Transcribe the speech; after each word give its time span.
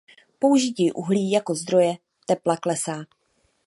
Použití 0.39 0.91
uhlí 0.91 1.31
jako 1.31 1.55
zdroje 1.55 1.97
tepla 2.25 2.57
klesá. 2.57 3.05